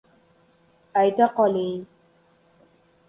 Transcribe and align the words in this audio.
—Ayta 1.01 1.25
qo-li-i-ing. 1.35 1.85